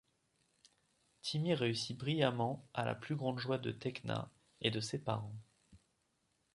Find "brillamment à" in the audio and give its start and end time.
1.93-2.85